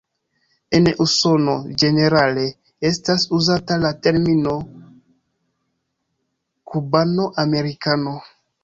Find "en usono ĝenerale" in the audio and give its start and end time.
0.77-2.47